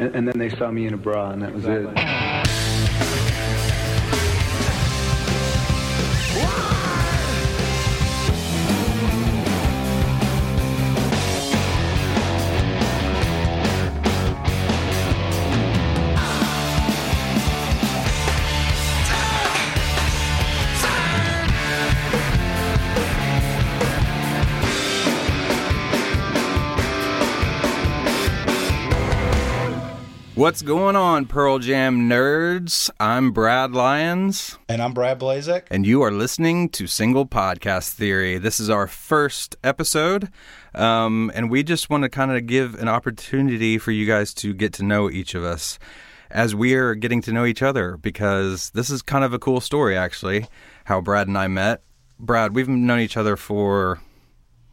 [0.00, 2.39] and, and then they saw me in a bra, and that was it.
[30.40, 32.88] What's going on, Pearl Jam nerds?
[32.98, 35.64] I'm Brad Lyons, And I'm Brad Blazek.
[35.70, 38.38] and you are listening to Single Podcast Theory.
[38.38, 40.30] This is our first episode,
[40.74, 44.54] um, and we just want to kind of give an opportunity for you guys to
[44.54, 45.78] get to know each of us
[46.30, 49.60] as we are getting to know each other because this is kind of a cool
[49.60, 50.46] story, actually,
[50.84, 51.82] how Brad and I met.
[52.18, 54.00] Brad, we've known each other for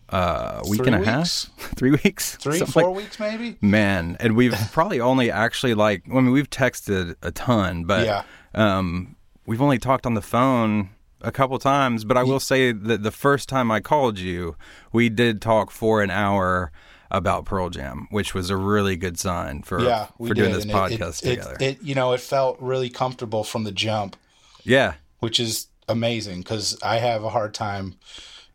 [0.09, 1.09] uh, a week Three and a weeks?
[1.57, 3.57] half, three weeks, Three, Something four like- weeks maybe?
[3.61, 8.23] Man, and we've probably only actually like I mean we've texted a ton, but Yeah.
[8.55, 10.90] um, we've only talked on the phone
[11.21, 12.05] a couple times.
[12.05, 14.55] But I will say that the first time I called you,
[14.93, 16.71] we did talk for an hour
[17.10, 20.35] about Pearl Jam, which was a really good sign for Yeah, for did.
[20.35, 21.54] doing this and it- podcast it, together.
[21.55, 24.15] It, it, you know, it felt really comfortable from the jump,
[24.63, 27.95] yeah, which is amazing because I have a hard time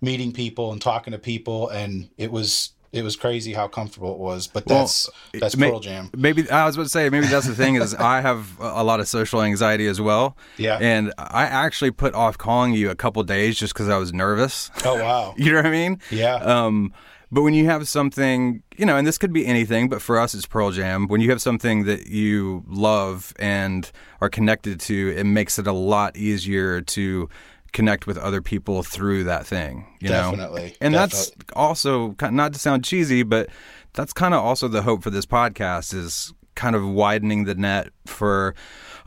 [0.02, 4.18] meeting people and talking to people, and it was it was crazy how comfortable it
[4.18, 4.46] was.
[4.48, 6.10] But Well, that's that's may- Pearl Jam.
[6.14, 9.00] Maybe I was about to say maybe that's the thing is I have a lot
[9.00, 10.36] of social anxiety as well.
[10.58, 10.76] Yeah.
[10.78, 14.70] and I actually put off calling you a couple days just because I was nervous.
[14.84, 16.00] Oh wow, You know what I mean?
[16.10, 16.34] Yeah.
[16.34, 16.92] Um,
[17.34, 20.34] but when you have something, you know, and this could be anything, but for us,
[20.34, 21.08] it's Pearl Jam.
[21.08, 25.72] When you have something that you love and are connected to, it makes it a
[25.72, 27.30] lot easier to
[27.72, 29.86] connect with other people through that thing.
[30.00, 30.76] You know, Definitely.
[30.80, 33.48] and that's also not to sound cheesy, but
[33.94, 37.88] that's kind of also the hope for this podcast is kind of widening the net
[38.06, 38.54] for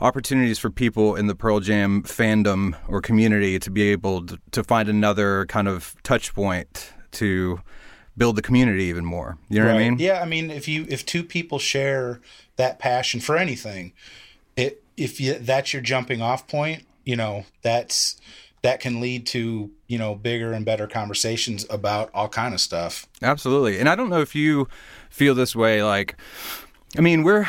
[0.00, 4.64] opportunities for people in the Pearl Jam fandom or community to be able to, to
[4.64, 7.60] find another kind of touch point to
[8.16, 9.38] build the community even more.
[9.48, 9.98] You know what I mean?
[9.98, 12.20] Yeah, I mean, if you if two people share
[12.56, 13.92] that passion for anything,
[14.56, 18.16] it if you, that's your jumping off point, you know, that's
[18.66, 23.06] that can lead to you know bigger and better conversations about all kind of stuff.
[23.22, 23.78] Absolutely.
[23.78, 24.66] And I don't know if you
[25.08, 25.84] feel this way.
[25.84, 26.16] Like,
[26.98, 27.46] I mean, we're,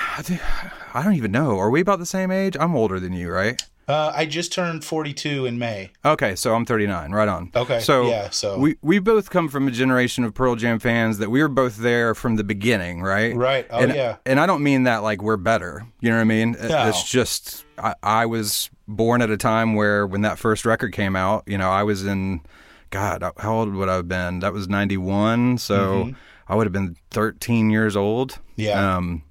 [0.94, 1.58] I, don't even know.
[1.58, 2.56] Are we about the same age?
[2.60, 3.60] I'm older than you, right?
[3.88, 5.92] Uh, I just turned forty two in May.
[6.04, 7.52] Okay, so I'm 39, right on.
[7.56, 11.20] Okay, so yeah, so- we we both come from a generation of Pearl Jam fans
[11.20, 13.34] that we were both there from the beginning, right?
[13.36, 13.66] Right.
[13.70, 14.18] Oh, and, yeah.
[14.26, 15.86] And I don't mean that like we're better.
[16.02, 16.58] You know what I mean?
[16.62, 16.90] No.
[16.90, 21.16] It's just I, I was born at a time where when that first record came
[21.16, 22.42] out, you know, I was in
[22.90, 24.40] God, how old would I have been?
[24.40, 26.12] That was 91, so
[26.48, 28.32] I would have been 13 years old.
[28.34, 28.62] Mm-hmm.
[28.62, 28.96] Yeah.
[28.98, 29.24] Um,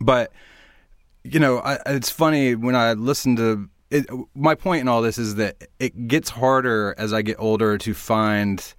[0.00, 0.32] but
[1.22, 4.06] you know, I, it's funny when I listen to it.
[4.34, 7.94] My point in all this is that it gets harder as I get older to
[7.94, 8.74] find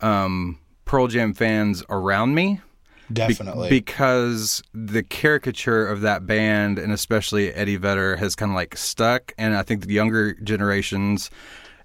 [0.00, 2.60] um, Pearl Jam fans around me.
[3.08, 3.70] be- Definitely.
[3.70, 9.32] because the caricature of that band and especially Eddie Vedder has kind of like stuck,
[9.38, 11.30] and I think the younger generations,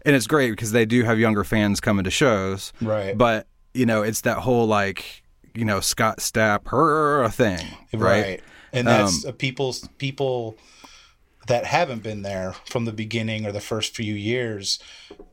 [0.06, 3.18] and it's great because they do have younger fans coming to shows, Right.
[3.18, 5.24] But you know, it's that whole like
[5.56, 8.42] you know Scott Stapp her thing, right?
[8.74, 10.58] And that's uh, people's people
[11.48, 14.80] that haven't been there from the beginning or the first few years.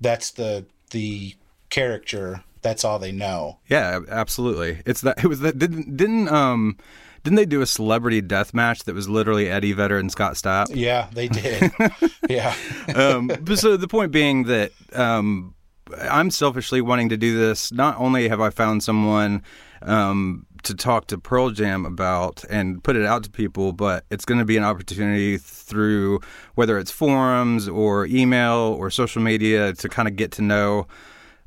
[0.01, 1.37] That's the the
[1.69, 2.45] character.
[2.63, 3.59] That's all they know.
[3.69, 4.83] Yeah, absolutely.
[4.85, 6.77] It's that it was that didn't didn't um
[7.23, 10.67] didn't they do a celebrity death match that was literally Eddie Vedder and Scott Stapp?
[10.71, 11.71] Yeah, they did.
[12.31, 12.55] yeah.
[12.95, 15.55] um, but so the point being that um,
[15.99, 17.73] I'm selfishly wanting to do this.
[17.73, 19.43] Not only have I found someone
[19.83, 24.25] um, to talk to Pearl Jam about and put it out to people, but it's
[24.25, 26.21] going to be an opportunity through
[26.55, 30.87] whether it's forums or email or social media to kind of get to know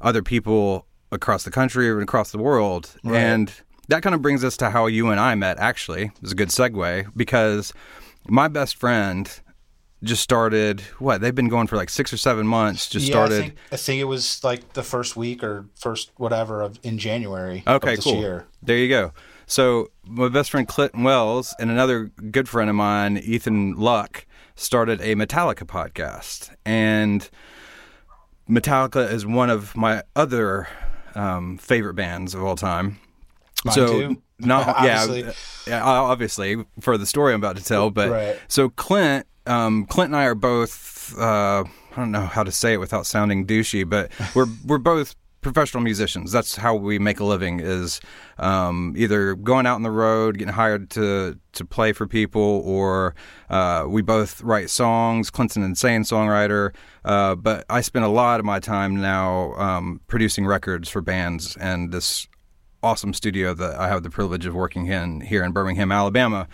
[0.01, 2.96] other people across the country or across the world.
[3.03, 3.51] And
[3.90, 6.12] that kind of brings us to how you and I met, actually.
[6.22, 7.74] It's a good segue because
[8.27, 9.30] my best friend
[10.03, 13.35] just started what they've been going for like six or seven months just yeah, started
[13.38, 16.97] I think, I think it was like the first week or first whatever of in
[16.97, 17.63] January.
[17.65, 18.45] okay of this cool Year.
[18.61, 19.13] there you go
[19.45, 25.00] so my best friend clinton wells and another good friend of mine ethan luck started
[25.01, 27.29] a metallica podcast and
[28.50, 30.67] metallica is one of my other
[31.15, 33.00] um, favorite bands of all time
[33.65, 34.21] Mine so too.
[34.39, 35.21] not Obviously.
[35.21, 35.31] yeah,
[35.67, 37.89] yeah, obviously for the story I'm about to tell.
[37.91, 38.39] But Right.
[38.50, 41.18] so Clint, um, Clint and I are both.
[41.18, 45.16] Uh, I don't know how to say it without sounding douchey, but we're we're both
[45.44, 46.31] professional musicians.
[46.31, 48.00] That's how we make a living is
[48.40, 53.13] um, either going out on the road, getting hired to to play for people, or
[53.50, 55.30] uh, we both write songs.
[55.30, 56.74] Clint's an insane songwriter,
[57.06, 61.56] uh, but I spend a lot of my time now um, producing records for bands
[61.57, 62.28] and this
[62.81, 66.48] awesome studio that I have the privilege of working in here in Birmingham, Alabama.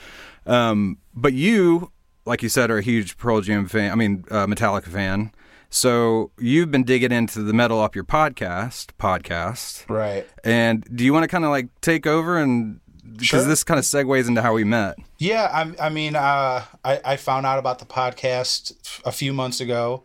[0.46, 1.92] Um, but you,
[2.26, 3.92] like you said, are a huge Pearl Jam fan.
[3.92, 5.32] I mean, uh, Metallica fan.
[5.72, 10.28] So you've been digging into the metal up your podcast, podcast, Right.
[10.44, 13.44] and do you want to kind of like take over and because Sure.
[13.44, 14.96] this kind of segues into how we met?
[15.20, 15.50] Yeah,
[15.80, 18.74] I, I mean, uh, I, I found out about the podcast
[19.06, 20.04] a few months ago,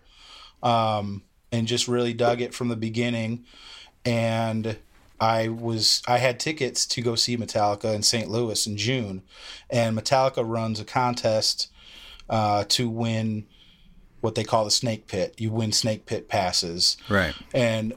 [0.63, 1.23] um,
[1.53, 3.45] and just really dug it from the beginning.
[4.05, 4.77] And
[5.21, 8.29] I was I had tickets to go see Metallica in St.
[8.29, 9.23] Louis in June,
[9.71, 11.69] and Metallica runs a contest
[12.29, 13.47] uh, to win
[14.21, 15.35] what they call the Snake Pit.
[15.38, 17.35] You win Snake Pit passes, Right.
[17.53, 17.94] and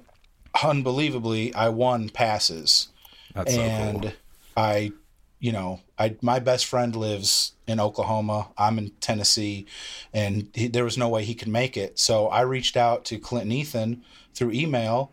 [0.63, 2.89] unbelievably, I won passes
[3.33, 4.12] That's so and cool.
[4.56, 4.91] I,
[5.39, 8.50] you know, I my best friend lives in Oklahoma.
[8.57, 9.65] I'm in Tennessee,
[10.13, 12.00] and he, there was no way he could make it.
[12.00, 14.03] So I reached out to Clint and Ethan
[14.33, 15.12] through email,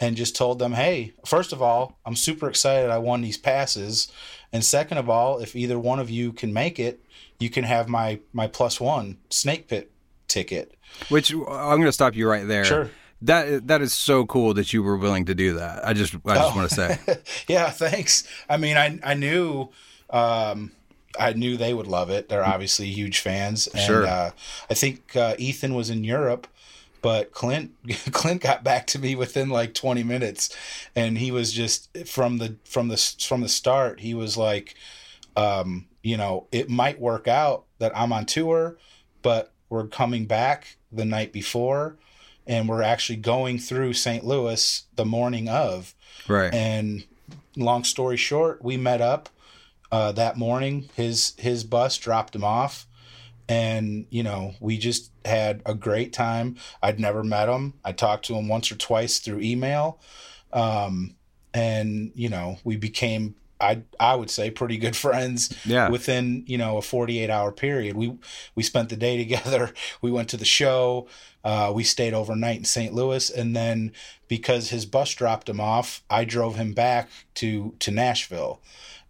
[0.00, 4.10] and just told them, hey, first of all, I'm super excited I won these passes,
[4.54, 7.04] and second of all, if either one of you can make it,
[7.38, 9.90] you can have my my plus one snake pit
[10.28, 10.72] ticket.
[11.10, 11.42] Which I'm
[11.78, 12.64] going to stop you right there.
[12.64, 12.90] Sure.
[13.22, 15.86] That that is so cool that you were willing to do that.
[15.86, 16.56] I just I just Oh.
[16.56, 16.98] want to say.
[17.48, 18.24] yeah, thanks.
[18.48, 19.68] I mean, I I knew
[20.10, 20.72] um,
[21.18, 22.28] I knew they would love it.
[22.28, 24.06] They're obviously huge fans, and Sure.
[24.06, 24.30] uh,
[24.70, 26.46] I think uh, Ethan was in Europe,
[27.04, 27.72] but Clint
[28.12, 30.56] Clint got back to me within like 20 minutes,
[30.96, 34.00] and he was just from the from the from the start.
[34.00, 34.74] He was like,
[35.36, 38.78] um, you know, it might work out that I'm on tour,
[39.20, 41.96] but we're coming back the night before.
[42.46, 44.22] And we're actually going through St.
[44.22, 45.94] Louis the morning of,
[46.28, 46.52] Right.
[46.52, 47.04] and
[47.56, 49.30] long story short, we met up
[49.90, 50.90] uh, that morning.
[50.94, 52.86] His his bus dropped him off,
[53.48, 56.56] and you know we just had a great time.
[56.82, 57.74] I'd never met him.
[57.84, 60.00] I talked to him once or twice through email,
[60.52, 61.16] um,
[61.52, 63.34] and you know we became.
[63.60, 65.88] I I would say pretty good friends Yeah.
[65.88, 68.18] within you know a 48 hour period we
[68.56, 71.06] we spent the day together we went to the show
[71.44, 73.92] uh, we stayed overnight in st louis and then
[74.26, 78.60] because his bus dropped him off i drove him back to to nashville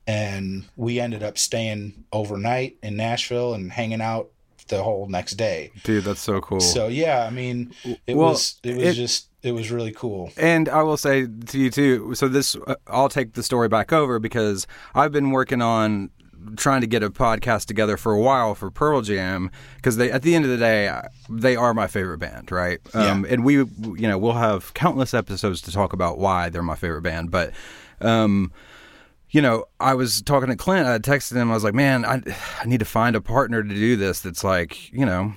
[0.06, 4.28] and we ended up staying overnight in nashville and hanging out
[4.68, 6.60] the whole next day Dude, that's so cool.
[6.60, 7.72] so yeah i mean
[8.06, 11.26] it Well, was it was it- just it was really cool And I will say
[11.26, 12.14] to you too.
[12.14, 16.08] So this, uh, I'll take the story back over because I've been working on
[16.56, 20.22] trying to get a podcast together for a while for Pearl Jam because they, at
[20.22, 20.98] the end of the day,
[21.28, 22.80] they are my favorite band, right?
[22.94, 23.68] Um, and we, you
[24.08, 27.52] know, we'll have countless episodes to talk about why they're my favorite band, but.
[28.00, 28.50] Um,
[29.34, 30.86] you know, I was talking to Clint.
[30.86, 31.50] I texted him.
[31.50, 32.22] I was like, "Man, I,
[32.62, 34.20] I need to find a partner to do this.
[34.20, 35.34] That's like, you know,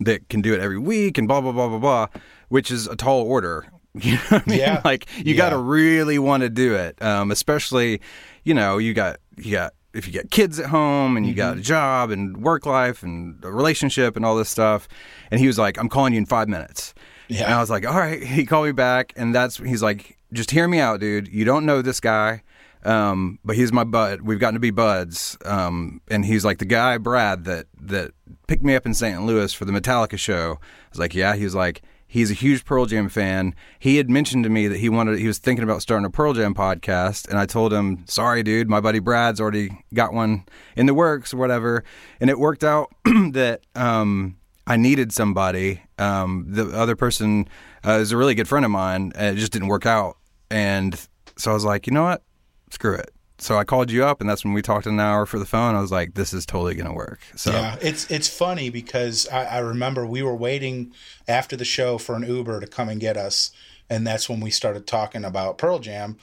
[0.00, 2.06] that can do it every week and blah blah blah blah blah,
[2.48, 3.66] which is a tall order.
[4.00, 4.58] You know what I mean?
[4.60, 4.82] Yeah.
[4.84, 5.36] Like you Yeah.
[5.38, 8.00] got to really want to do it, um, especially
[8.44, 11.52] you know you got you got if you got kids at home and you got
[11.52, 11.60] Mm-hmm.
[11.60, 14.86] a job and work life and a relationship and all this stuff.
[15.30, 16.94] And he was like, "I'm calling you in five minutes."
[17.28, 17.44] Yeah.
[17.44, 20.50] And I was like, "All right." He called me back, and that's he's like, "Just
[20.52, 21.26] hear me out, dude.
[21.28, 22.42] You don't know this guy."
[22.84, 24.22] Um, but he's my bud.
[24.22, 25.36] We've gotten to be buds.
[25.44, 28.12] Um, and he's like the guy Brad that that
[28.46, 29.22] picked me up in St.
[29.24, 30.58] Louis for the Metallica show.
[30.60, 31.34] I was like, yeah.
[31.34, 33.54] He was like, he's a huge Pearl Jam fan.
[33.78, 36.32] He had mentioned to me that he wanted, he was thinking about starting a Pearl
[36.32, 40.86] Jam podcast, and I told him, sorry, dude, my buddy Brad's already got one in
[40.86, 41.84] the works or whatever.
[42.20, 44.36] And it worked out that um,
[44.66, 45.82] I needed somebody.
[45.98, 47.48] Um, the other person
[47.86, 50.16] uh, is a really good friend of mine, it just didn't work out.
[50.50, 50.98] And
[51.36, 52.22] so I was like, you know what?
[52.70, 53.10] Screw it.
[53.40, 55.76] So I called you up, and that's when we talked an hour for the phone.
[55.76, 57.20] I was like, this is totally going to work.
[57.36, 60.92] So Yeah, it's it's funny because I, I remember we were waiting
[61.28, 63.52] after the show for an Uber to come and get us,
[63.88, 66.16] and that's when we started talking about Pearl Jam,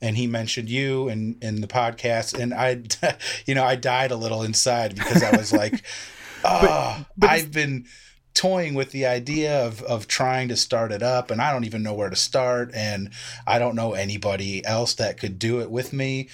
[0.00, 2.82] and he mentioned you and in the podcast, and I,
[3.46, 5.84] you know, I died a little inside because I was like,
[6.44, 7.84] oh, I've been
[8.34, 11.82] toying with the idea of of trying to start it up, and I don't even
[11.82, 13.10] know where to start, and
[13.46, 16.28] I don't know anybody else that could do it with me,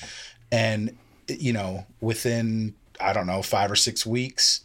[0.53, 0.97] and
[1.29, 4.61] you know, within I don't know five or six weeks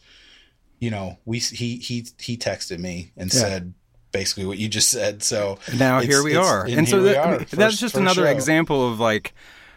[0.79, 3.39] you know, we he he he texted me and Yeah.
[3.39, 3.73] said
[4.11, 5.23] basically what you just said.
[5.23, 6.65] So now here we are.
[6.65, 8.31] and And so that, I are, mean, that's just another show.
[8.31, 9.33] example of like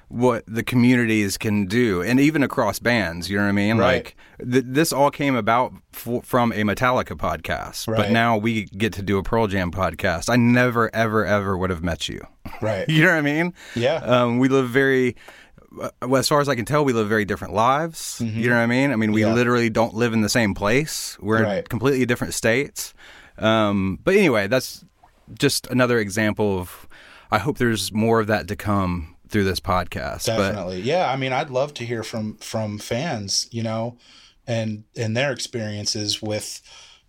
[0.09, 3.29] what the communities can do, and even across bands.
[3.29, 3.79] You know what I mean?
[3.79, 4.05] Right.
[4.05, 4.17] Like
[4.53, 9.03] th- this all came about f- from a Metallica podcast, but now we get to
[9.03, 10.31] do a Pearl Jam podcast.
[10.31, 12.25] I never, ever, ever would have met you.
[12.63, 12.89] Right.
[12.97, 13.53] You know what I mean?
[13.75, 13.97] Yeah.
[13.97, 15.17] Um, we live very,
[15.81, 18.21] uh, well, as far as I can tell, we live very different lives.
[18.25, 18.93] You know what I mean?
[18.93, 19.31] I mean, we Mm-hmm.
[19.31, 19.35] Yeah.
[19.35, 21.19] literally don't live in the same place.
[21.21, 22.95] We're in completely different states.
[23.39, 24.85] Um, but anyway, that's
[25.37, 26.87] just another example of.
[27.29, 30.27] I hope there's more of that to come through this podcast.
[30.27, 30.81] But Definitely.
[30.81, 33.99] yeah, I mean, I'd love to hear from from fans, you know,
[34.47, 36.63] and and their experiences with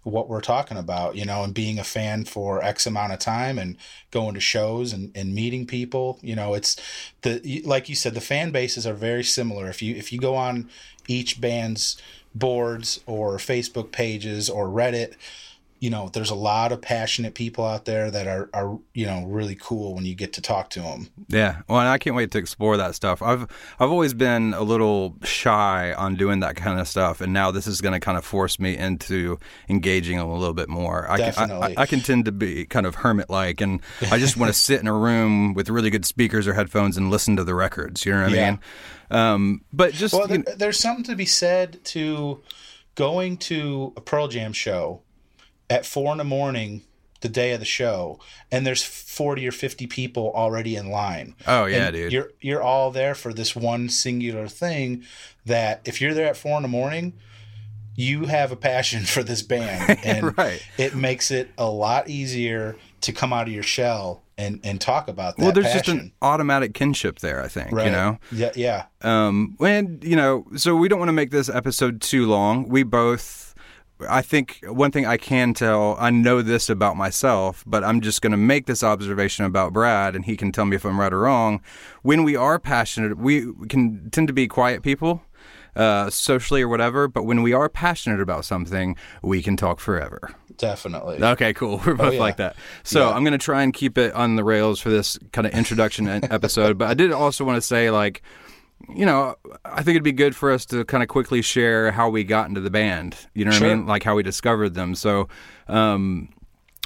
[0.03, 3.59] what we're talking about, you know, and being a fan for X amount of time
[3.59, 3.75] and
[4.09, 6.17] going to shows and, and meeting people.
[6.21, 6.77] You know, it's
[7.21, 9.67] the like you said, the fan bases are very similar.
[9.67, 10.69] If you if you go on
[11.07, 12.01] each band's
[12.33, 15.15] boards or Facebook pages or Reddit,
[15.79, 19.25] you know, there's a lot of passionate people out there that are, are you know
[19.25, 21.09] really cool when you get to talk to them.
[21.27, 23.21] Yeah, well, and I can't wait to explore that stuff.
[23.21, 23.43] I've
[23.79, 27.67] I've always been a little shy on doing that kind of stuff, and now this
[27.67, 29.37] is going to kind of force me into
[29.69, 31.09] engaging a little bit more.
[31.09, 31.77] I can, I, Definitely.
[31.77, 33.81] I, can tend to be kind of hermit like, and
[34.11, 37.09] I just want to sit in a room with really good speakers or headphones and
[37.09, 38.05] listen to the records.
[38.05, 38.49] You know what I Yeah.
[38.51, 38.59] mean?
[39.09, 42.41] Um, but just Well, you there, there's something to be said to
[42.95, 45.01] going to a Pearl Jam show
[45.69, 46.83] at four in the morning
[47.21, 48.19] the day of the show,
[48.51, 51.35] and there's forty or fifty people already in line.
[51.47, 52.11] Oh, yeah, And dude.
[52.13, 55.03] You're you're all there for this one singular thing.
[55.45, 57.13] That if you're there at four in the morning,
[57.95, 60.61] you have a passion for this band, and Right.
[60.77, 65.07] it makes it a lot easier to come out of your shell and and talk
[65.07, 65.43] about that.
[65.43, 67.41] well, there's just an automatic kinship there.
[67.43, 67.85] I think right.
[67.85, 68.19] you know.
[68.31, 72.27] Yeah, yeah, Um, and you know, so we don't want to make this episode too
[72.27, 72.69] long.
[72.69, 73.46] We both,
[74.07, 78.21] I think, one thing I can tell, I know this about myself, but I'm just
[78.21, 81.11] going to make this observation about Brad, and he can tell me if I'm right
[81.11, 81.61] or wrong.
[82.03, 85.23] When we are passionate, we can tend to be quiet people.
[85.75, 90.31] Uh, socially or whatever, but when we are passionate about something, we can talk forever.
[90.57, 91.23] definitely.
[91.23, 91.79] Okay, cool.
[91.85, 92.19] We're both yeah.
[92.19, 92.55] like that.
[92.81, 93.15] So Yeah.
[93.15, 96.07] I'm going to try and keep it on the rails for this kind of introduction
[96.31, 96.79] episode.
[96.79, 98.23] But I did also want to say, like,
[98.93, 102.09] you know, I think it'd be good for us to kind of quickly share how
[102.09, 103.15] we got into the band.
[103.33, 103.85] You know what I mean?
[103.85, 104.95] Like how we discovered them.
[104.95, 105.27] So
[105.67, 106.29] um,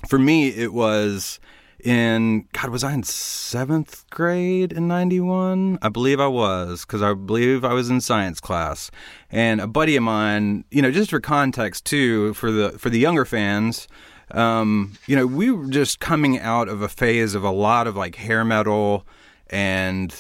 [0.08, 1.40] for me, it was
[1.84, 5.80] in God, was I in seventh grade in '91?
[5.82, 8.92] I believe I was because I believe I was in science class,
[9.30, 13.00] and a buddy of mine, you know, just for context too, for the for the
[13.00, 13.88] younger fans.
[14.32, 17.98] Um, you know, we were just coming out of a phase of a lot of
[17.98, 19.06] like hair metal
[19.50, 20.16] and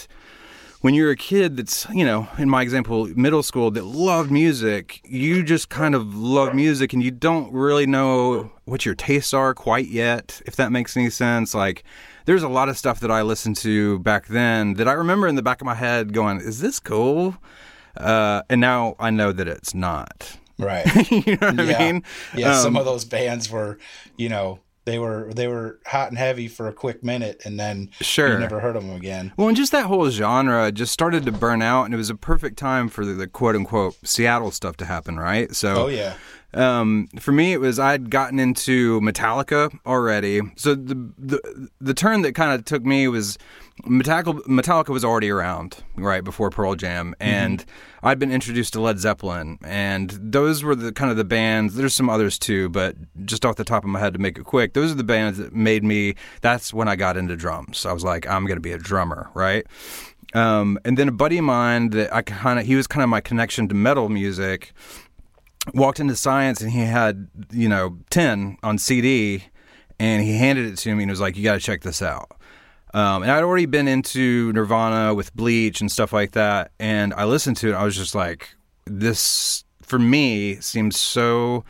[0.81, 4.99] when you're a kid that's you know in my example middle school that loved music
[5.05, 9.53] you just kind of love music and you don't really know what your tastes are
[9.53, 11.83] quite yet if that makes any sense like
[12.25, 15.35] there's a lot of stuff that i listened to back then that i remember in
[15.35, 17.35] the back of my head going is this cool
[17.97, 20.85] uh, and now i know that it's not Right.
[21.11, 21.77] you know what yeah.
[21.79, 22.03] i mean
[22.35, 23.79] Yeah, some Um, of those bands were,
[24.15, 24.59] you know,
[24.91, 28.33] they were they were hot and heavy for a quick minute, and then Sure.
[28.33, 29.31] you never heard of them again.
[29.37, 32.15] Well, and just that whole genre just started to burn out, and it was a
[32.15, 35.55] perfect time for the, the quote unquote Seattle stuff to happen, right?
[35.55, 36.15] So, Oh yeah,
[36.53, 40.41] um, for me, it was I'd gotten into Metallica already.
[40.55, 43.37] So the the the turn that kind of took me was
[43.83, 44.41] Metallica.
[44.47, 47.63] Metallica was already around right before Pearl Jam, and
[48.03, 51.75] I'd been introduced to Led Zeppelin, and those were the kind of the bands.
[51.75, 54.43] There's some others too, but just off the top of my head to make it
[54.43, 56.15] quick, those are the bands that made me.
[56.41, 57.85] That's when I got into drums.
[57.85, 59.65] I was like, I'm going to be a drummer, right?
[60.33, 63.09] Um, and then a buddy of mine that I kind of he was kind of
[63.09, 64.73] my connection to metal music
[65.73, 69.43] walked into science and he had you know 10 on cd
[69.99, 72.31] and he handed it to me and was like you got to check this out.
[72.93, 77.23] Um, and i'd already been into nirvana with bleach and stuff like that and i
[77.23, 78.53] listened to it i was just like
[78.85, 81.63] this for me seems so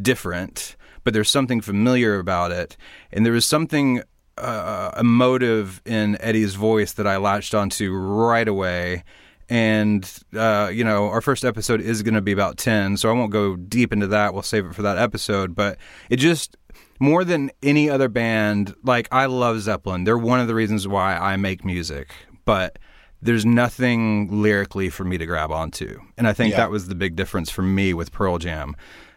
[0.00, 2.76] different but there's something familiar about it.
[3.12, 4.02] And there was something
[4.38, 9.04] uh, emotive in eddie's voice that i latched onto right away
[9.52, 13.12] and uh, you know our first episode is going to be about 10 so i
[13.12, 14.32] won't go deep into that.
[14.32, 15.54] We'll save it for that episode.
[15.54, 15.76] But
[16.08, 16.56] it just
[16.98, 20.04] more than any other band like i love zeppelin.
[20.04, 22.08] They're one of the reasons why i make music.
[22.46, 22.78] But
[23.20, 26.00] there's nothing lyrically for me to grab onto.
[26.16, 26.56] And i think Yeah.
[26.58, 28.74] that was the big difference for me with pearl jam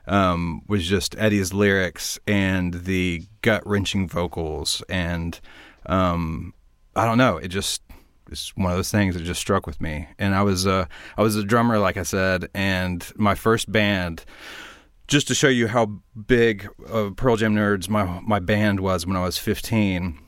[0.08, 4.84] um, was just eddie's lyrics and the gut-wrenching vocals.
[4.90, 5.40] And
[5.86, 6.54] um,
[6.96, 7.38] i don't know.
[7.38, 7.82] It just
[8.30, 10.08] it's one of those things that just struck with me.
[10.18, 10.86] And I was uh,
[11.18, 14.26] I was a drummer, like I said, and my first band.
[15.08, 19.16] Just to show you how big of Pearl Jam nerds my my band was when
[19.16, 20.20] I was 15.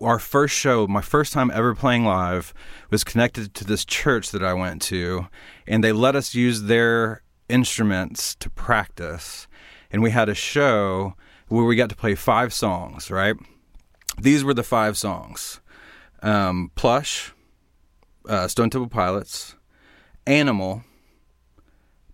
[0.00, 2.54] our first show, my first time ever playing live,
[2.90, 5.28] was connected to this church that I went to,
[5.66, 9.46] and they let us use their instruments to practice.
[9.90, 11.14] And we had a show
[11.48, 13.36] where we got to play five songs, right?
[14.20, 15.60] These were the five songs
[16.24, 17.32] um, Plush,
[18.28, 19.54] uh, Stone Temple Pilots,
[20.26, 20.82] Animal,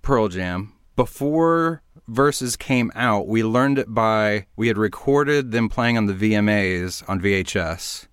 [0.03, 0.73] Pearl Jam.
[0.97, 2.57] Before Vs.
[2.57, 7.21] came out, we learned it by we had recorded them playing on the VMAs on
[7.21, 8.07] VHS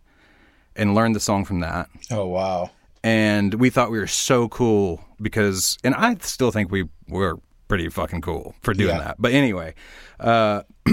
[0.75, 1.89] and learned the song from that.
[2.11, 2.69] Oh wow.
[3.03, 7.89] And we thought we were so cool because, and I still think we were pretty
[7.89, 8.99] fucking cool for doing Yeah.
[9.03, 9.15] that.
[9.19, 9.73] But anyway,
[10.19, 10.63] uh,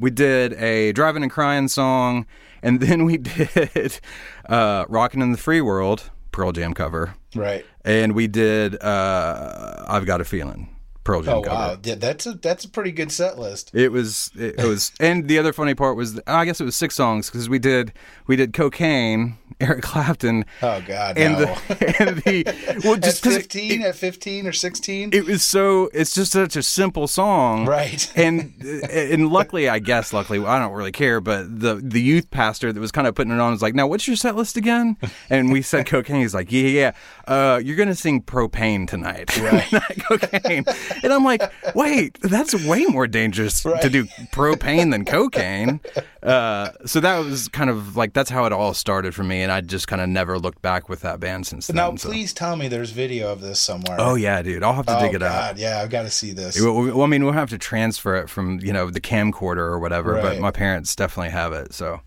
[0.00, 2.26] we did a Drivin' N' Cryin' song,
[2.64, 4.00] and then we did
[4.48, 7.64] uh, "Rockin' in the Free World" Pearl Jam cover, Right.
[7.84, 10.70] and we did uh, "I've Got a Feeling"
[11.04, 11.54] Pearl Jam Oh cover.
[11.54, 11.76] wow.
[11.84, 13.70] Yeah, that's a that's a pretty good set list.
[13.74, 16.74] It was it, it was, and the other funny part was I guess it was
[16.74, 17.92] six songs because we did
[18.26, 21.16] we did cocaine, Eric Clapton, Oh god.
[21.18, 21.38] and no.
[21.44, 25.10] the and the well just because fifteen, at fifteen or sixteen.
[25.12, 28.10] it was so it's just such a simple song Right.
[28.16, 28.52] and
[28.90, 32.80] and luckily i guess luckily i don't really care but the the youth pastor that
[32.80, 34.96] was kind of putting it on was like now what's your set list again
[35.30, 36.92] and we said cocaine he's like yeah yeah
[37.28, 39.70] uh you're gonna sing propane tonight Right.
[39.72, 40.64] not cocaine
[41.02, 41.42] and i'm like
[41.74, 45.80] wait that's way more dangerous to do propane than cocaine
[46.22, 49.52] uh so that was kind of like that's how it all started for me and
[49.52, 52.08] i just kind of never looked back with that band since then now so.
[52.08, 53.96] please tell me there's video of this somewhere.
[54.00, 56.10] oh yeah dude i'll have to Oh, dig it out God, Yeah, I've got to
[56.10, 56.60] see this.
[56.60, 60.14] well, I mean, we'll have to transfer it from you know the camcorder or whatever,
[60.14, 60.22] right.
[60.22, 61.72] but my parents definitely have it.
[61.74, 62.00] So,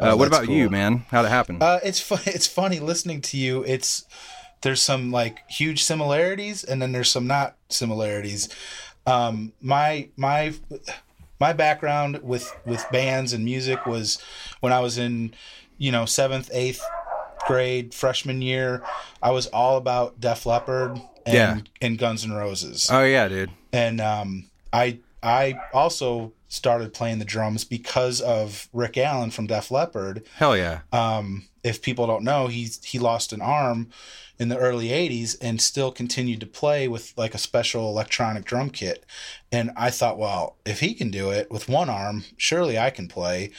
[0.00, 1.04] Oh, uh, what that's about you, man?
[1.10, 1.58] How'd it happen?
[1.60, 3.64] Uh, it's fu- it's funny listening to you.
[3.64, 4.04] It's
[4.62, 8.48] there's some like huge similarities, and then there's some not similarities.
[9.06, 10.54] Um, my my
[11.40, 14.22] my background with with bands and music was
[14.60, 15.34] when I was in
[15.78, 16.82] you know seventh eighth
[17.46, 18.82] grade freshman year.
[19.22, 21.58] I was all about Def Leppard and Yeah.
[21.80, 23.50] and Guns N' Roses oh yeah, dude.
[23.72, 29.70] and um, I I also started playing the drums because of Rick Allen from Def
[29.70, 30.24] Leppard.
[30.36, 30.80] Hell yeah.
[30.92, 33.90] Um, if people don't know, he's he lost an arm
[34.38, 38.70] in the early '80s and still continued to play with like a special electronic drum
[38.70, 39.04] kit.
[39.52, 43.08] And I thought, well, if he can do it with one arm, surely I can
[43.08, 43.50] play.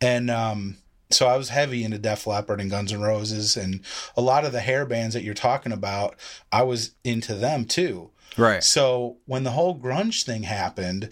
[0.00, 0.76] And um,
[1.12, 3.80] so I was heavy into Def Leppard and Guns N' Roses, and
[4.16, 6.16] a lot of the hair bands that you're talking about,
[6.50, 8.10] I was into them too.
[8.36, 8.62] Right.
[8.62, 11.10] So when the whole grunge thing happened,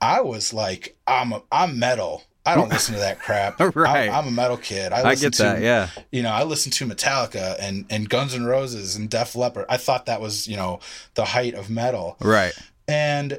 [0.00, 2.22] I was like, I'm a, I'm metal.
[2.46, 3.60] I don't listen to that crap.
[3.76, 4.08] Right.
[4.08, 4.92] I'm, I'm a metal kid.
[4.92, 5.56] I, I get that.
[5.56, 5.88] To, Yeah.
[6.10, 9.66] You know, I listened to Metallica and and Guns N' Roses and Def Leppard.
[9.68, 10.80] I thought that was you know
[11.14, 12.16] the height of metal.
[12.20, 12.52] Right.
[12.88, 13.38] And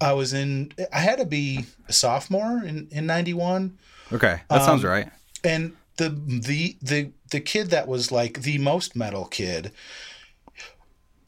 [0.00, 0.72] I was in.
[0.92, 3.76] I had to be a sophomore in in '91
[4.12, 4.40] Okay.
[4.48, 5.08] That sounds Um, right.
[5.44, 9.72] And the the the the kid that was like the most metal kid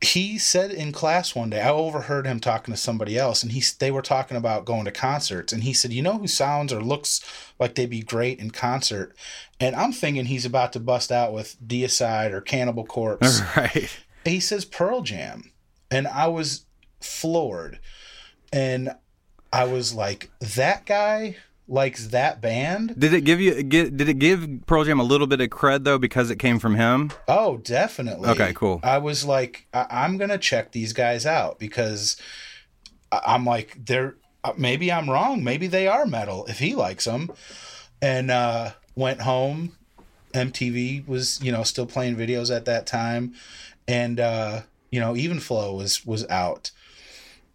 [0.03, 3.63] he said in class one day i overheard him talking to somebody else and he
[3.79, 6.81] they were talking about going to concerts and he said you know who sounds or
[6.83, 7.21] looks
[7.59, 9.15] like they'd be great in concert
[9.59, 13.91] and i'm thinking he's about to bust out with deicide or cannibal corpse Right.
[14.25, 15.53] he says Pearl Jam.
[15.93, 16.67] And I was
[17.01, 17.81] floored.
[18.53, 18.95] And
[19.53, 21.37] I was like, that guy
[21.71, 22.99] likes that band?
[22.99, 23.63] Did it give you?
[23.63, 26.59] Get, did it give Pearl Jam a little bit of cred though because it came
[26.59, 27.11] from him?
[27.29, 28.29] Oh, definitely.
[28.31, 28.81] Okay, cool.
[28.83, 32.17] I was like, I- I'm going to check these guys out because
[33.13, 35.45] I- I'm like, they're uh, maybe I'm wrong.
[35.45, 37.31] Maybe they are metal if he likes them.
[38.03, 39.77] And uh, went home.
[40.35, 43.35] MTV was, you know, still playing videos at that time.
[43.89, 46.71] And, uh, you know, Even Flow was, was out.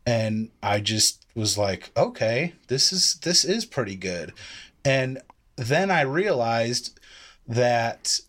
[0.05, 4.33] And I just was like, okay, this is, this is pretty good.
[4.83, 5.19] And
[5.55, 6.99] then I realized
[7.47, 8.19] that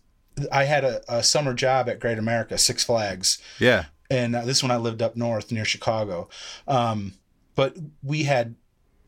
[0.51, 3.85] I had a, a summer job at Great America, Six Flags Yeah.
[4.09, 6.29] and uh, this one I lived up north near Chicago.
[6.67, 7.13] Um,
[7.55, 8.55] but we had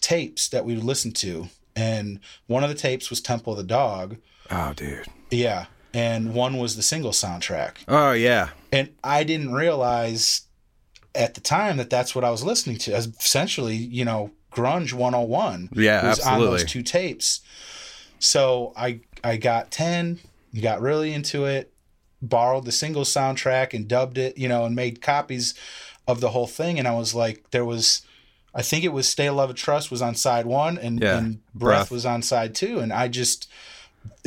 [0.01, 3.63] tapes that we would listen to, and one of the tapes was Temple of the
[3.63, 4.17] Dog,
[4.49, 5.05] Oh, dude.
[5.29, 7.77] yeah, and one was the single soundtrack.
[7.88, 8.49] Oh yeah.
[8.71, 10.41] And I didn't realize
[11.15, 12.95] at the time that that's what I was listening to.
[12.95, 17.41] Essentially, you know, grunge 101 Yeah, was on those two tapes.
[18.19, 20.19] So I I got 10,
[20.61, 21.73] got really into it,
[22.21, 25.53] borrowed the single soundtrack and dubbed it, you know, and made copies
[26.07, 28.01] of the whole thing and I was like there was
[28.53, 31.39] I think it was Stay Love and Trust was on side 1 and, Yeah, and
[31.53, 31.91] Breath, Breath.
[31.91, 33.47] was on side 2 and I just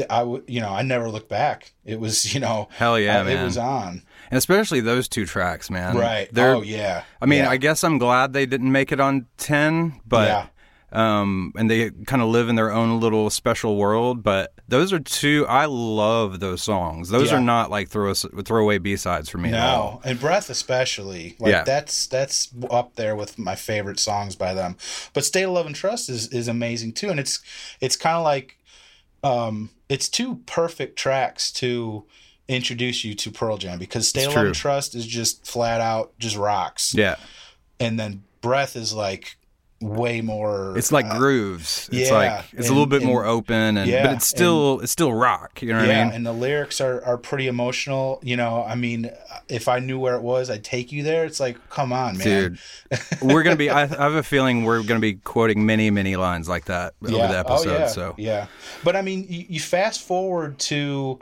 [0.08, 1.72] I you know, I never looked back.
[1.84, 3.36] It was, you know, Hell yeah, man.
[3.36, 4.02] it was on.
[4.32, 5.94] And especially those two tracks, man.
[5.96, 6.26] Right.
[6.32, 7.04] They're, oh yeah.
[7.20, 7.50] I mean, Yeah.
[7.50, 10.46] I guess I'm glad they didn't make it on ten, but Yeah.
[11.20, 14.22] um, and they kind of live in their own little special world.
[14.22, 15.44] But those are two.
[15.48, 17.10] I love those songs.
[17.10, 17.36] Those Yeah.
[17.36, 19.50] are not like throw throwaway B sides for me.
[19.50, 21.36] No, and Breath especially.
[21.38, 21.64] Like Yeah.
[21.64, 24.76] that's that's up there with my favorite songs by them.
[25.12, 27.40] But State of Love and Trust is is amazing too, and it's
[27.82, 28.56] it's kind of like
[29.22, 32.06] um it's two perfect tracks to
[32.48, 36.36] introduce you to Pearl Jam because It's Love and Trust is just flat out just
[36.36, 37.16] rocks, Yeah,
[37.80, 39.36] and then Breath is like
[39.80, 40.76] way more.
[40.76, 41.88] it's like uh, grooves.
[41.92, 44.80] It's yeah, like it's a little bit and- more open, and yeah, but it's still
[44.80, 45.60] it's still rock.
[45.62, 46.14] You know what yeah, I mean?
[46.14, 48.20] and the lyrics are, are pretty emotional.
[48.22, 49.10] You know, I mean,
[49.48, 51.24] if I knew where it was, I'd take you there.
[51.24, 52.26] It's like, come on, man.
[52.26, 52.58] Dude,
[53.22, 53.70] we're gonna be.
[53.70, 57.12] I, I have a feeling we're gonna be quoting many, many lines like that over
[57.12, 57.68] the episode.
[57.70, 57.86] Oh, yeah.
[57.86, 58.46] So yeah,
[58.84, 61.18] but I mean, you, you fast forward to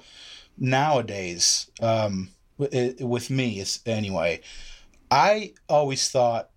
[0.61, 1.71] nowadays.
[1.81, 4.41] Um, with me, anyway.
[5.11, 6.51] I always thought,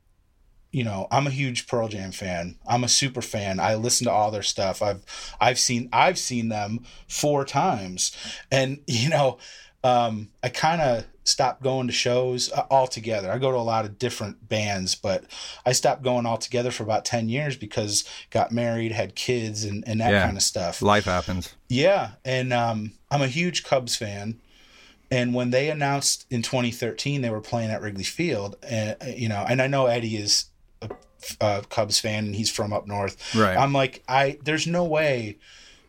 [0.71, 2.57] you know, I'm a huge Pearl Jam fan.
[2.67, 3.59] I'm a super fan.
[3.59, 4.81] I listen to all their stuff.
[4.81, 5.03] I've
[5.39, 8.11] I've seen I've seen them four times,
[8.51, 9.37] and you know,
[9.83, 13.31] um, I kind of stopped going to shows uh, altogether.
[13.31, 15.23] I go to a lot of different bands, but
[15.65, 20.01] I stopped going altogether for about ten years because got married, had kids, and and
[20.01, 20.25] that Yeah.
[20.25, 20.81] kind of stuff.
[20.81, 21.53] life happens.
[21.69, 24.39] Yeah, and um, I'm a huge Cubs fan.
[25.11, 29.45] And when they announced in 2013 they were playing at Wrigley Field, and you know,
[29.47, 30.45] and I know Eddie is
[30.81, 30.89] a,
[31.39, 33.35] a Cubs fan and he's from up north.
[33.35, 33.55] Right.
[33.55, 35.37] I'm like, I there's no way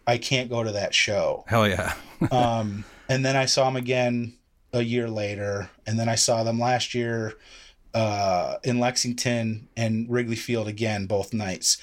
[0.07, 1.45] I can't go to that show.
[1.47, 1.95] Hell yeah.
[2.31, 4.35] Um, and then I saw him again
[4.75, 7.35] a year later, and then I saw them last year
[7.95, 11.79] uh, in Lexington and Wrigley Field again both nights.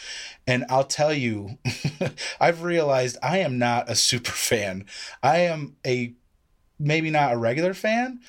[0.46, 1.58] And I'll tell you,
[2.40, 4.86] I've realized I am not a super fan.
[5.24, 6.14] I am a
[6.78, 8.20] maybe not a regular fan,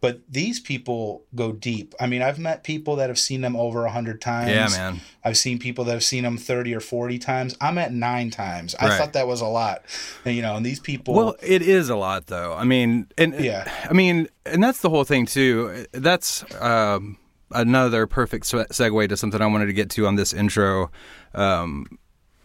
[0.00, 1.94] but these people go deep.
[1.98, 4.50] I mean, I've met people that have seen them over a hundred times.
[4.50, 5.00] yeah, man.
[5.24, 7.56] I've seen people that have seen them 30 or 40 times.
[7.60, 8.74] I'm at nine times.
[8.78, 8.98] I Right.
[8.98, 9.82] thought that was a lot.
[10.26, 11.14] And, you know, and these people.
[11.14, 12.52] Well, it is a lot, though.
[12.52, 13.70] I mean, and Yeah.
[13.88, 15.86] I mean, and that's the whole thing too.
[15.92, 17.16] That's um,
[17.50, 20.90] another perfect segue to something I wanted to get to on this intro
[21.34, 21.86] um,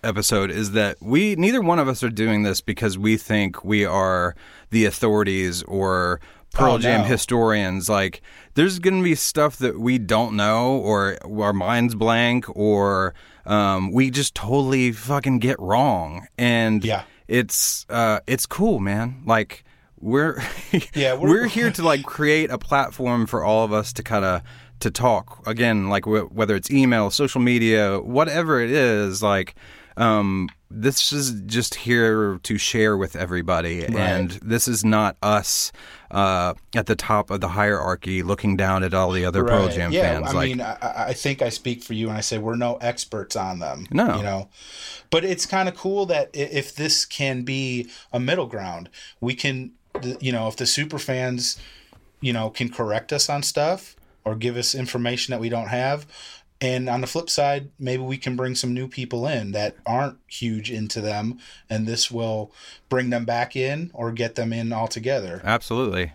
[0.03, 0.49] episode.
[0.49, 4.33] Is that we neither one of us are doing this because we think we are
[4.69, 6.21] the authorities or
[6.53, 7.07] Pearl Oh, Jam no.
[7.07, 7.89] historians.
[7.89, 8.21] Like,
[8.55, 13.13] there's going to be stuff that we don't know, or our minds blank, or
[13.45, 16.27] um, we just totally fucking get wrong.
[16.37, 17.03] And Yeah.
[17.27, 19.63] it's uh it's cool man like
[20.01, 20.41] we're
[20.95, 24.25] Yeah, we're, we're- here to like create a platform for all of us to kind
[24.25, 24.41] of
[24.79, 29.53] to talk again like wh- whether it's email social media whatever it is like
[29.99, 35.71] um this is just here to share with everybody and this is not us
[36.11, 39.75] uh at the top of the hierarchy looking down at all the other Pearl Right.
[39.75, 40.77] Jam yeah, fans I like mean, I,
[41.09, 43.85] I think I speak for you when I say we're no experts on them.
[43.91, 44.17] No.
[44.17, 44.49] You know,
[45.09, 49.71] but it's kind of cool that if this can be a middle ground, we can,
[50.19, 51.59] you know, if the super fans,
[52.21, 56.05] you know, can correct us on stuff or give us information that we don't have.
[56.61, 60.17] And on the flip side, maybe we can bring some new people in that aren't
[60.27, 62.51] huge into them, and this will
[62.89, 65.41] bring them back in or get them in altogether.
[65.45, 66.11] absolutely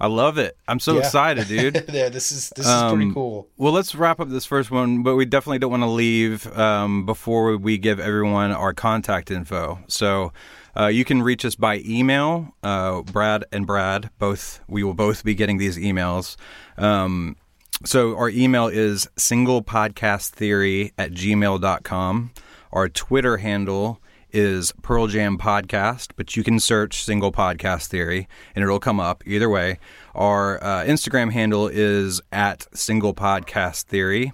[0.00, 1.00] I love it I'm so Yeah.
[1.00, 3.48] excited dude yeah, this is this is pretty Um, cool.
[3.56, 7.06] Well, let's wrap up this first one, but we definitely don't want to leave um,
[7.06, 9.78] before we give everyone our contact info.
[9.86, 10.32] So
[10.76, 12.54] uh, you can reach us by email.
[12.62, 16.36] Uh, Brad and Brad, both we will both be getting these emails.
[16.76, 17.36] Um,
[17.84, 22.30] so our email is singlepodcasttheory at gmail.com.
[22.72, 24.00] Our Twitter handle
[24.32, 29.22] is Pearl Jam Podcast, but you can search Single Podcast Theory and it'll come up
[29.26, 29.78] either way.
[30.14, 34.32] Our uh, Instagram handle is at Single Podcast Theory.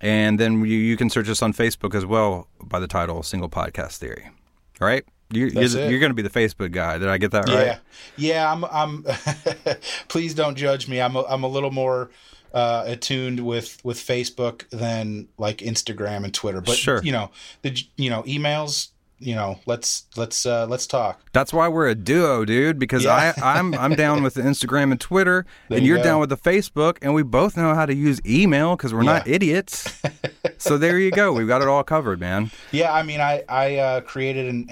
[0.00, 3.50] And then you, you can search us on Facebook as well by the title Single
[3.50, 4.24] Podcast Theory.
[4.80, 5.04] All right?
[5.30, 6.98] You, you're, you're going to be the Facebook guy.
[6.98, 7.78] Did I get that Yeah, right?
[8.16, 8.52] yeah.
[8.52, 8.64] I'm.
[8.64, 9.06] I'm.
[10.08, 11.00] please don't judge me.
[11.00, 11.16] I'm.
[11.16, 12.10] A, I'm a little more
[12.54, 16.60] uh, attuned with with Facebook than like Instagram and Twitter.
[16.60, 17.02] But Sure.
[17.02, 17.30] you know
[17.62, 18.88] the you know emails.
[19.18, 21.20] You know, let's let's uh, let's talk.
[21.32, 22.80] That's why we're a duo, dude.
[22.80, 23.32] Because Yeah.
[23.40, 26.02] I, I'm I'm down with the Instagram and Twitter, and you you're go.
[26.02, 29.28] down with the Facebook, and we both know how to use email because we're not
[29.28, 30.02] idiots.
[30.58, 31.32] so there you go.
[31.32, 32.50] We've got it all covered, man.
[32.72, 34.66] Yeah, I mean, I I uh, created an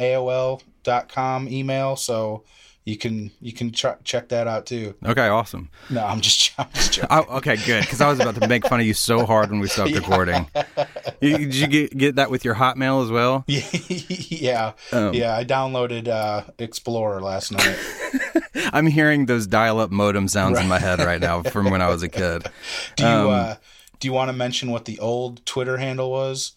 [0.84, 2.42] AOL.com email, so
[2.90, 4.94] you can you can ch- check that out too.
[5.06, 5.70] Okay, awesome.
[5.88, 7.08] No, I'm just, I'm just joking.
[7.10, 7.82] Oh, okay, good.
[7.82, 10.48] Because I was about to make fun of you so hard when we stopped recording.
[11.20, 13.44] You, did you get, get that with your Hotmail as well?
[13.46, 15.14] yeah, Um.
[15.14, 15.36] yeah.
[15.36, 17.78] I downloaded uh, Explorer last night.
[18.72, 22.02] I'm hearing those dial-up modem sounds in my head right now from when I was
[22.02, 22.46] a kid.
[22.96, 23.54] Do you Um, uh,
[24.00, 26.52] do you want to mention what the old Twitter handle was?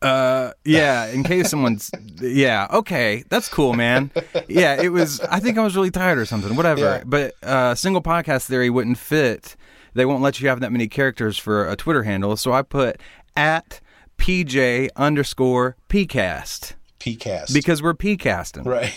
[0.00, 1.06] Uh, yeah.
[1.06, 2.68] In case someone's, yeah.
[2.72, 4.10] Okay, that's cool, man.
[4.48, 5.20] Yeah, it was.
[5.20, 6.54] I think I was really tired or something.
[6.56, 6.80] Whatever.
[6.80, 7.02] Yeah.
[7.04, 9.56] But uh, single podcast theory wouldn't fit.
[9.94, 13.00] They won't let you have that many characters for a Twitter handle, so I put
[13.36, 13.80] at
[14.18, 17.52] pj underscore pcast PCast.
[17.52, 18.92] because we're pcasting, right.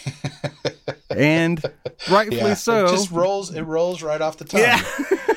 [1.10, 1.64] and
[2.10, 2.54] rightfully yeah.
[2.56, 2.86] so.
[2.86, 3.54] It just rolls.
[3.54, 4.62] It rolls right off the tongue.
[4.62, 5.28] Yeah.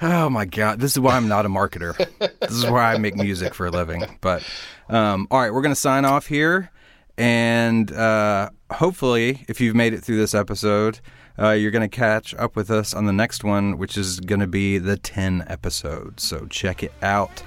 [0.00, 1.96] Oh my god, this is why I'm not a marketer.
[2.40, 4.04] this is why I make music for a living.
[4.20, 4.44] But
[4.88, 6.70] um, all right, we're gonna sign off here,
[7.16, 11.00] and uh, hopefully, if you've made it through this episode,
[11.36, 14.78] uh, you're gonna catch up with us on the next one, which is gonna be
[14.78, 16.20] the 10 episode.
[16.20, 17.42] So check it out,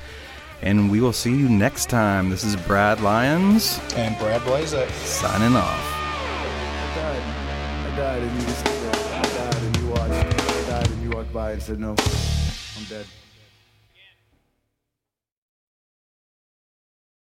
[0.62, 2.30] and we will see you next time.
[2.30, 4.90] This is Brad Lyons And Brad Blazek.
[5.06, 5.94] signing off.
[5.94, 7.94] I died.
[7.94, 10.12] I died and you just I died and you watched.
[10.12, 11.96] I died and you walked by and said no.
[12.92, 13.21] Dead.